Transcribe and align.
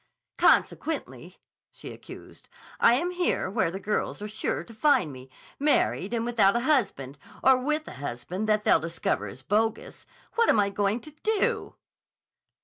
"Consequently," 0.39 1.37
she 1.69 1.93
accused, 1.93 2.49
"I 2.79 2.95
am 2.95 3.11
here 3.11 3.51
where 3.51 3.69
the 3.69 3.79
girls 3.79 4.19
are 4.19 4.27
sure 4.27 4.63
to 4.63 4.73
find 4.73 5.11
me, 5.13 5.29
married 5.59 6.11
and 6.11 6.25
without 6.25 6.55
a 6.55 6.61
husband, 6.61 7.19
or 7.43 7.55
with 7.59 7.87
a 7.87 7.91
husband 8.01 8.47
that 8.49 8.63
they'll 8.63 8.79
discover 8.79 9.27
is 9.27 9.43
bogus. 9.43 10.07
What 10.33 10.49
am 10.49 10.59
I 10.59 10.71
going 10.71 11.01
to 11.01 11.11
do?" 11.11 11.75